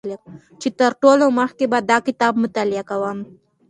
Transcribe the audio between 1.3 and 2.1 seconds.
مخکې به دا